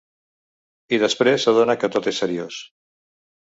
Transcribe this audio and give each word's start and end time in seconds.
I 0.97 0.99
després 1.03 1.45
s'adona 1.45 1.77
que 1.83 1.91
tot 1.99 2.11
és 2.15 2.25
seriós. 2.25 2.61